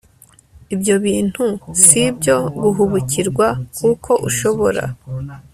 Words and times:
Ibyo 0.73 0.95
bintu 1.05 1.43
si 1.83 1.99
ibyo 2.09 2.37
guhubukirwa 2.61 3.47
kuko 3.77 4.11
ushobora 4.27 4.83